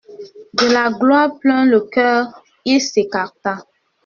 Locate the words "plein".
1.37-1.63